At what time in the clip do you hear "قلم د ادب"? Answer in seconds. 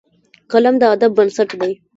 0.51-1.11